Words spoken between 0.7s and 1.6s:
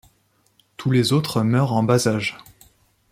Tous les autres